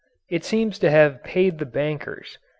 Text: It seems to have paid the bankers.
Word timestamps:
It 0.31 0.43
seems 0.43 0.79
to 0.79 0.89
have 0.89 1.23
paid 1.23 1.59
the 1.59 1.65
bankers. 1.67 2.39